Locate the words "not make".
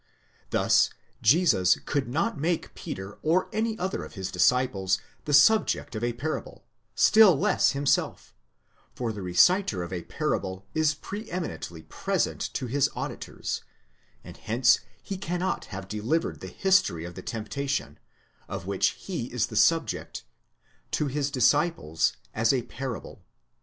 2.07-2.73